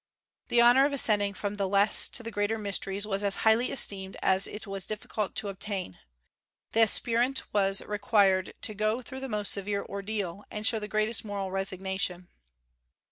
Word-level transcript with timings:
"The 0.47 0.61
honor 0.61 0.87
of 0.87 0.93
ascending 0.93 1.35
from 1.35 1.57
the 1.57 1.67
less 1.67 2.07
to 2.07 2.23
the 2.23 2.31
greater 2.31 2.57
mysteries 2.57 3.05
was 3.05 3.23
as 3.23 3.35
highly 3.45 3.69
esteemed 3.69 4.17
as 4.23 4.47
it 4.47 4.65
was 4.65 4.87
difficult 4.87 5.35
to 5.35 5.47
obtain. 5.47 5.99
The 6.71 6.79
aspirant 6.81 7.43
was 7.53 7.83
required 7.83 8.55
to 8.63 8.73
go 8.73 9.03
through 9.03 9.19
the 9.19 9.29
most 9.29 9.51
severe 9.51 9.85
ordeal, 9.85 10.43
and 10.49 10.65
show 10.65 10.79
the 10.79 10.87
greatest 10.87 11.23
moral 11.23 11.51
resignation." 11.51 12.29